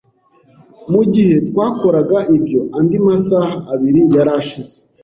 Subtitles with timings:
[0.91, 4.77] Mugihe twakoraga ibyo, andi masaha abiri yarashize.